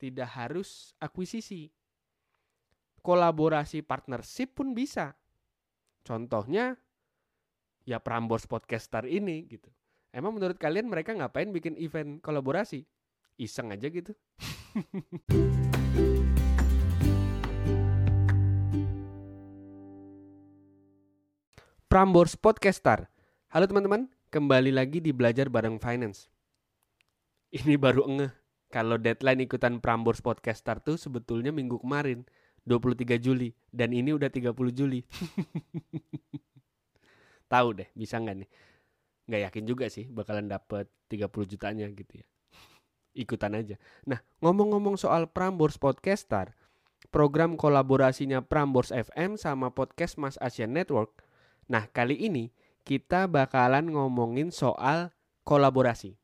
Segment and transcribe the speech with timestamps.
[0.00, 1.68] tidak harus akuisisi.
[3.04, 5.12] Kolaborasi partnership pun bisa.
[6.00, 6.80] Contohnya
[7.84, 9.68] ya Prambors Podcaster ini gitu.
[10.10, 12.88] Emang menurut kalian mereka ngapain bikin event kolaborasi?
[13.36, 14.16] Iseng aja gitu.
[21.90, 23.10] Prambors Podcaster.
[23.50, 26.30] Halo teman-teman, kembali lagi di Belajar Bareng Finance.
[27.50, 28.39] Ini baru ngeh
[28.70, 32.22] kalau deadline ikutan Prambors Podcaster tuh sebetulnya minggu kemarin,
[32.62, 33.50] 23 Juli.
[33.66, 35.02] Dan ini udah 30 Juli.
[37.52, 38.50] Tahu deh, bisa nggak nih?
[39.26, 42.26] Nggak yakin juga sih bakalan dapet 30 jutanya gitu ya.
[43.26, 43.74] Ikutan aja.
[44.06, 46.54] Nah, ngomong-ngomong soal Prambors Podcaster,
[47.10, 51.26] program kolaborasinya Prambors FM sama podcast Mas Asian Network.
[51.66, 52.54] Nah, kali ini
[52.86, 55.10] kita bakalan ngomongin soal
[55.42, 56.14] kolaborasi.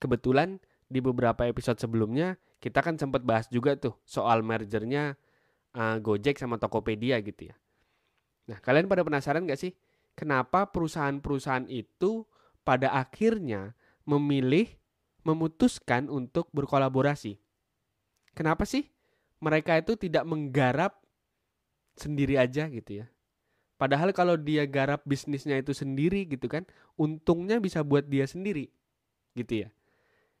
[0.00, 5.18] Kebetulan di beberapa episode sebelumnya kita kan sempat bahas juga tuh soal mergernya
[5.74, 7.56] uh, Gojek sama Tokopedia gitu ya.
[8.46, 9.74] Nah, kalian pada penasaran gak sih
[10.14, 12.24] kenapa perusahaan-perusahaan itu
[12.62, 13.74] pada akhirnya
[14.06, 14.70] memilih
[15.26, 17.36] memutuskan untuk berkolaborasi?
[18.32, 18.86] Kenapa sih
[19.42, 21.02] mereka itu tidak menggarap
[21.98, 23.06] sendiri aja gitu ya?
[23.76, 26.64] Padahal kalau dia garap bisnisnya itu sendiri gitu kan,
[26.96, 28.72] untungnya bisa buat dia sendiri.
[29.36, 29.68] Gitu ya.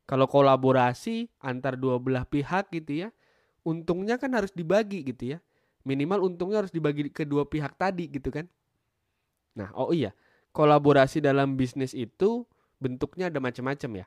[0.06, 3.08] Kalau kolaborasi antar dua belah pihak gitu ya,
[3.66, 5.38] untungnya kan harus dibagi gitu ya.
[5.82, 8.46] Minimal untungnya harus dibagi ke dua pihak tadi gitu kan.
[9.58, 10.14] Nah, oh iya,
[10.54, 12.46] kolaborasi dalam bisnis itu
[12.78, 14.06] bentuknya ada macam-macam ya.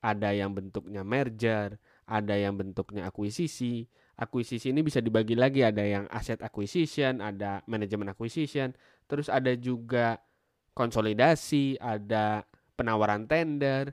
[0.00, 1.76] Ada yang bentuknya merger,
[2.08, 3.84] ada yang bentuknya akuisisi.
[4.16, 8.72] Akuisisi ini bisa dibagi lagi ada yang asset acquisition, ada manajemen acquisition,
[9.04, 10.16] terus ada juga
[10.72, 12.48] konsolidasi, ada
[12.80, 13.92] penawaran tender,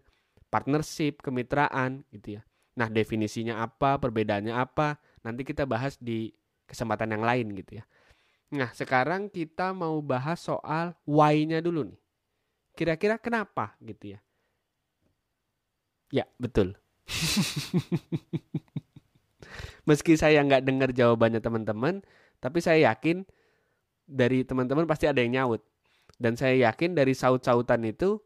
[0.53, 2.41] partnership, kemitraan gitu ya.
[2.77, 6.29] Nah, definisinya apa, perbedaannya apa, nanti kita bahas di
[6.69, 7.83] kesempatan yang lain gitu ya.
[8.53, 11.97] Nah, sekarang kita mau bahas soal why-nya dulu nih.
[12.77, 14.19] Kira-kira kenapa gitu ya?
[16.13, 16.77] Ya, betul.
[19.89, 22.05] Meski saya nggak dengar jawabannya teman-teman,
[22.37, 23.25] tapi saya yakin
[24.05, 25.65] dari teman-teman pasti ada yang nyaut.
[26.21, 28.21] Dan saya yakin dari saut-sautan itu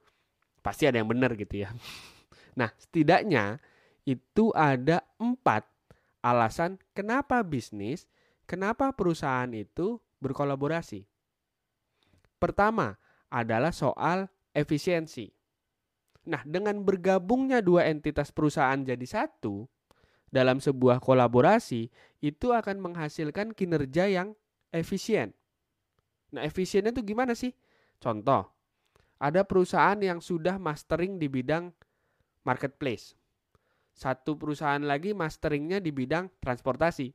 [0.59, 1.71] pasti ada yang benar gitu ya.
[2.57, 3.61] Nah, setidaknya
[4.03, 5.69] itu ada empat
[6.25, 8.09] alasan kenapa bisnis,
[8.49, 11.05] kenapa perusahaan itu berkolaborasi.
[12.41, 12.97] Pertama
[13.29, 14.25] adalah soal
[14.57, 15.29] efisiensi.
[16.27, 19.69] Nah, dengan bergabungnya dua entitas perusahaan jadi satu
[20.27, 21.87] dalam sebuah kolaborasi,
[22.19, 24.35] itu akan menghasilkan kinerja yang
[24.73, 25.31] efisien.
[26.33, 27.55] Nah, efisiennya itu gimana sih?
[28.01, 28.43] Contoh,
[29.17, 31.71] ada perusahaan yang sudah mastering di bidang
[32.47, 33.19] marketplace.
[33.91, 37.11] Satu perusahaan lagi masteringnya di bidang transportasi.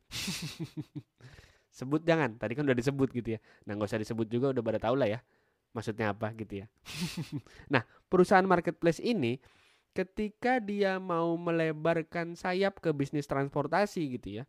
[1.79, 3.41] Sebut jangan, tadi kan udah disebut gitu ya.
[3.65, 5.21] Nah nggak usah disebut juga udah pada tahu lah ya.
[5.73, 6.67] Maksudnya apa gitu ya.
[7.73, 7.81] nah
[8.13, 9.41] perusahaan marketplace ini
[9.97, 14.45] ketika dia mau melebarkan sayap ke bisnis transportasi gitu ya.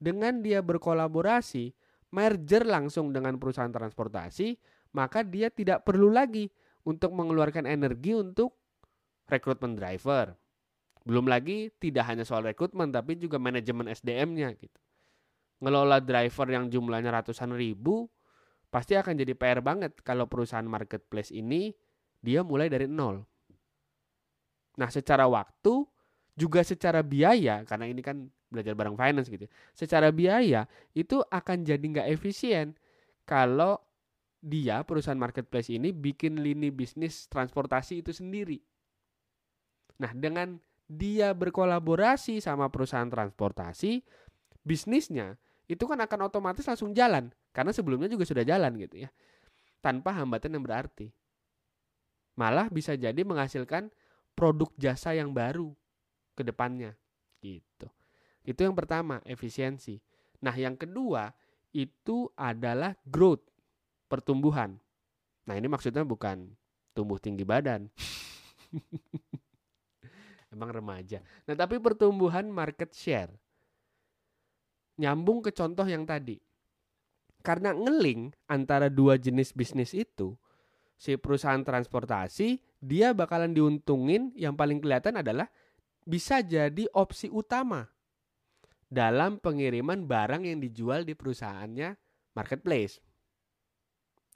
[0.00, 1.76] Dengan dia berkolaborasi,
[2.12, 4.56] merger langsung dengan perusahaan transportasi,
[4.94, 6.48] maka dia tidak perlu lagi
[6.84, 8.63] untuk mengeluarkan energi untuk
[9.28, 10.36] rekrutmen driver.
[11.04, 14.80] Belum lagi tidak hanya soal rekrutmen tapi juga manajemen SDM-nya gitu.
[15.60, 18.08] Ngelola driver yang jumlahnya ratusan ribu
[18.72, 21.70] pasti akan jadi PR banget kalau perusahaan marketplace ini
[22.24, 23.22] dia mulai dari nol.
[24.74, 25.86] Nah, secara waktu
[26.34, 29.46] juga secara biaya karena ini kan belajar bareng finance gitu.
[29.46, 32.74] Ya, secara biaya itu akan jadi nggak efisien
[33.22, 33.78] kalau
[34.44, 38.60] dia perusahaan marketplace ini bikin lini bisnis transportasi itu sendiri.
[39.98, 44.04] Nah, dengan dia berkolaborasi sama perusahaan transportasi,
[44.66, 49.10] bisnisnya itu kan akan otomatis langsung jalan karena sebelumnya juga sudah jalan gitu ya.
[49.80, 51.12] Tanpa hambatan yang berarti.
[52.34, 53.94] Malah bisa jadi menghasilkan
[54.34, 55.70] produk jasa yang baru
[56.34, 56.98] ke depannya
[57.38, 57.86] gitu.
[58.42, 60.02] Itu yang pertama, efisiensi.
[60.42, 61.30] Nah, yang kedua
[61.70, 63.46] itu adalah growth,
[64.10, 64.76] pertumbuhan.
[65.46, 66.52] Nah, ini maksudnya bukan
[66.92, 67.88] tumbuh tinggi badan.
[70.54, 71.18] emang remaja.
[71.44, 73.34] Nah, tapi pertumbuhan market share
[74.96, 76.38] nyambung ke contoh yang tadi.
[77.44, 80.32] Karena ngeling antara dua jenis bisnis itu,
[80.96, 85.50] si perusahaan transportasi dia bakalan diuntungin yang paling kelihatan adalah
[86.08, 87.84] bisa jadi opsi utama
[88.88, 91.96] dalam pengiriman barang yang dijual di perusahaannya
[92.32, 93.02] marketplace.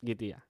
[0.05, 0.41] Gitu ya.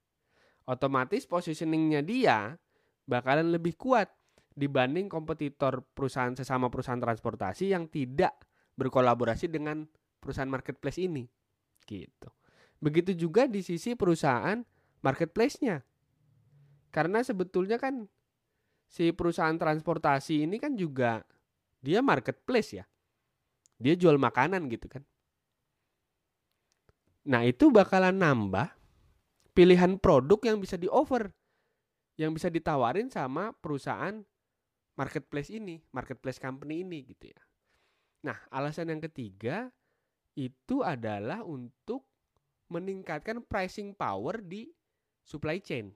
[0.67, 2.59] Otomatis positioningnya dia
[3.07, 4.11] bakalan lebih kuat
[4.59, 8.43] dibanding kompetitor perusahaan sesama perusahaan transportasi yang tidak
[8.75, 9.87] berkolaborasi dengan
[10.19, 11.23] perusahaan marketplace ini.
[11.87, 12.29] Gitu.
[12.83, 14.59] Begitu juga di sisi perusahaan
[15.07, 15.87] marketplace-nya.
[16.91, 18.11] Karena sebetulnya kan
[18.91, 21.23] si perusahaan transportasi ini kan juga
[21.79, 22.85] dia marketplace ya.
[23.79, 25.07] Dia jual makanan gitu kan.
[27.29, 28.75] Nah, itu bakalan nambah
[29.55, 31.31] pilihan produk yang bisa di-offer
[32.19, 34.27] yang bisa ditawarin sama perusahaan
[34.99, 37.41] marketplace ini, marketplace company ini gitu ya.
[38.27, 39.71] Nah, alasan yang ketiga
[40.35, 42.03] itu adalah untuk
[42.67, 44.67] meningkatkan pricing power di
[45.23, 45.95] supply chain.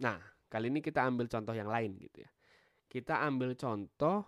[0.00, 0.16] Nah,
[0.48, 2.30] kali ini kita ambil contoh yang lain gitu ya.
[2.88, 4.24] Kita ambil contoh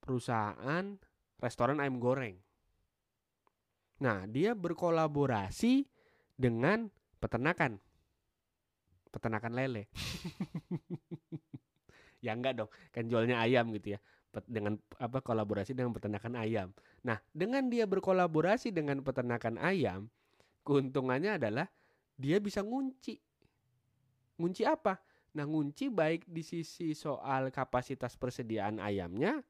[0.00, 0.96] perusahaan
[1.38, 2.40] restoran ayam goreng.
[4.02, 5.86] Nah, dia berkolaborasi
[6.34, 6.90] dengan
[7.22, 7.78] peternakan.
[9.12, 9.86] Peternakan lele.
[12.22, 14.00] ya enggak dong, kan jualnya ayam gitu ya.
[14.48, 16.72] Dengan apa kolaborasi dengan peternakan ayam.
[17.04, 20.08] Nah, dengan dia berkolaborasi dengan peternakan ayam,
[20.64, 21.68] keuntungannya adalah
[22.16, 23.20] dia bisa ngunci.
[24.40, 24.96] Ngunci apa?
[25.36, 29.40] Nah, ngunci baik di sisi soal kapasitas persediaan ayamnya,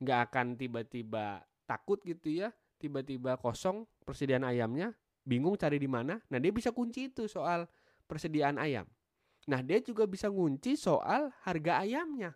[0.00, 2.48] nggak akan tiba-tiba takut gitu ya,
[2.80, 4.92] tiba-tiba kosong persediaan ayamnya,
[5.24, 6.20] bingung cari di mana.
[6.28, 7.64] Nah, dia bisa kunci itu soal
[8.08, 8.84] persediaan ayam.
[9.44, 12.32] Nah, dia juga bisa ngunci soal harga ayamnya.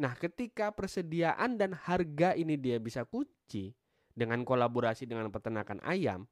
[0.00, 3.72] Nah, ketika persediaan dan harga ini dia bisa kunci
[4.12, 6.28] dengan kolaborasi dengan peternakan ayam,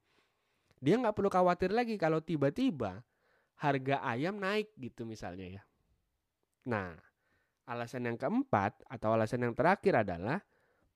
[0.81, 3.05] dia nggak perlu khawatir lagi kalau tiba-tiba
[3.61, 5.63] harga ayam naik gitu misalnya ya.
[6.65, 6.97] Nah,
[7.69, 10.41] alasan yang keempat atau alasan yang terakhir adalah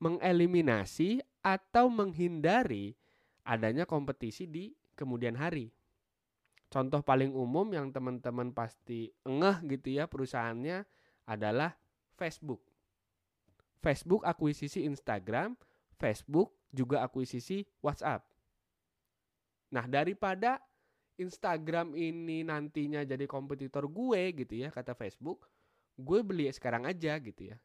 [0.01, 2.97] mengeliminasi atau menghindari
[3.45, 5.69] adanya kompetisi di kemudian hari.
[6.75, 10.83] Contoh paling umum yang teman-teman pasti ngeh gitu ya perusahaannya
[11.23, 11.71] adalah
[12.19, 12.59] Facebook.
[13.79, 15.55] Facebook akuisisi Instagram,
[15.95, 18.27] Facebook juga akuisisi WhatsApp.
[19.71, 20.59] Nah, daripada
[21.15, 25.47] Instagram ini nantinya jadi kompetitor gue gitu ya kata Facebook,
[25.95, 27.57] gue beli sekarang aja gitu ya.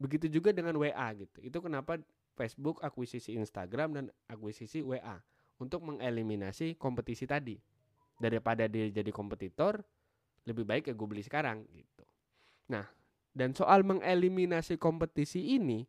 [0.00, 1.36] Begitu juga dengan WA gitu.
[1.44, 2.00] Itu kenapa
[2.32, 5.20] Facebook akuisisi Instagram dan akuisisi WA
[5.60, 7.73] untuk mengeliminasi kompetisi tadi
[8.24, 9.84] daripada dia jadi kompetitor
[10.48, 12.04] lebih baik ya gue beli sekarang gitu.
[12.72, 12.88] Nah
[13.36, 15.84] dan soal mengeliminasi kompetisi ini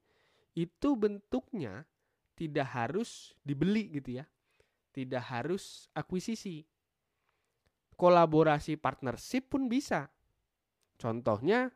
[0.56, 1.88] itu bentuknya
[2.36, 4.26] tidak harus dibeli gitu ya.
[4.92, 6.64] Tidak harus akuisisi.
[7.96, 10.12] Kolaborasi partnership pun bisa.
[11.00, 11.72] Contohnya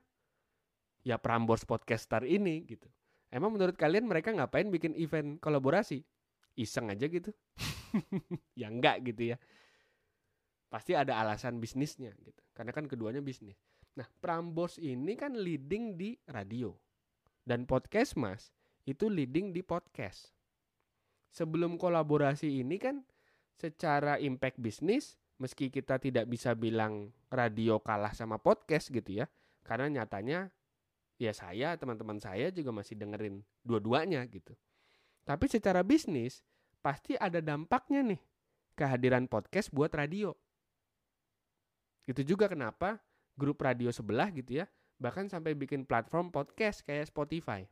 [1.04, 2.88] ya Prambors Podcaster ini gitu.
[3.32, 6.04] Emang menurut kalian mereka ngapain bikin event kolaborasi?
[6.60, 7.32] Iseng aja gitu.
[8.60, 9.38] Ya enggak gitu ya
[10.70, 12.42] pasti ada alasan bisnisnya gitu.
[12.54, 13.58] Karena kan keduanya bisnis.
[13.98, 16.72] Nah, Prambors ini kan leading di radio.
[17.42, 18.54] Dan podcast Mas
[18.86, 20.30] itu leading di podcast.
[21.34, 23.02] Sebelum kolaborasi ini kan
[23.58, 29.26] secara impact bisnis meski kita tidak bisa bilang radio kalah sama podcast gitu ya.
[29.66, 30.50] Karena nyatanya
[31.20, 34.54] ya saya, teman-teman saya juga masih dengerin dua-duanya gitu.
[35.28, 36.42] Tapi secara bisnis
[36.80, 38.22] pasti ada dampaknya nih
[38.80, 40.34] kehadiran podcast buat radio.
[42.10, 42.98] Itu juga kenapa
[43.38, 44.66] grup radio sebelah gitu ya,
[44.98, 47.70] bahkan sampai bikin platform podcast kayak Spotify.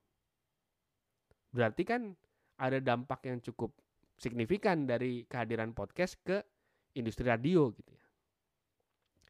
[1.50, 2.13] Berarti kan
[2.62, 3.74] ada dampak yang cukup
[4.13, 6.46] signifikan dari kehadiran podcast ke
[6.94, 8.06] industri radio gitu ya.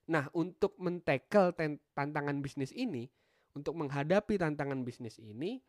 [0.07, 1.51] Nah, untuk mentekel
[1.91, 3.07] tantangan bisnis ini,
[3.55, 5.59] untuk menghadapi tantangan bisnis ini,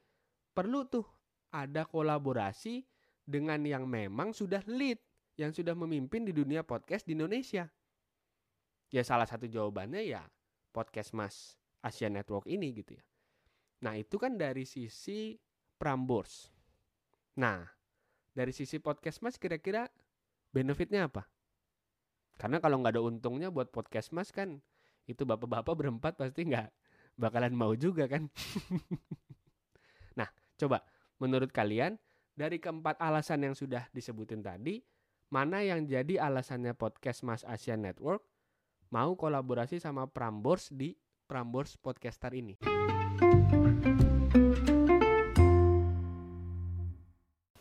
[0.54, 1.06] perlu tuh
[1.50, 2.86] ada kolaborasi
[3.26, 4.98] dengan yang memang sudah lead,
[5.34, 7.66] yang sudah memimpin di dunia podcast di Indonesia.
[8.88, 10.24] Ya salah satu jawabannya ya
[10.72, 13.04] podcast Mas Asia Network ini gitu ya.
[13.84, 15.36] Nah itu kan dari sisi
[15.76, 16.50] Prambors.
[17.36, 17.68] Nah
[18.32, 19.86] dari sisi podcast Mas kira-kira
[20.50, 21.28] benefitnya apa?
[22.38, 24.62] Karena kalau nggak ada untungnya buat podcast Mas kan
[25.08, 26.68] itu bapak-bapak berempat pasti nggak
[27.18, 28.30] bakalan mau juga kan.
[30.18, 30.86] nah coba
[31.18, 31.98] menurut kalian
[32.38, 34.78] dari keempat alasan yang sudah disebutin tadi,
[35.34, 38.22] mana yang jadi alasannya podcast Mas Asia Network
[38.88, 40.96] mau kolaborasi sama Prambors di
[41.28, 42.56] Prambors Podcaster ini.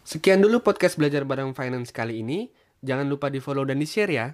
[0.07, 2.47] Sekian dulu podcast belajar bareng finance kali ini.
[2.79, 4.27] Jangan lupa di follow dan di share ya.